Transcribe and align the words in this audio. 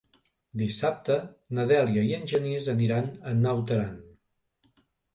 Dissabte 0.61 1.17
na 1.59 1.67
Dèlia 1.73 2.07
i 2.09 2.17
en 2.21 2.27
Genís 2.33 2.73
aniran 2.77 3.15
a 3.35 3.39
Naut 3.45 3.79
Aran. 3.81 3.97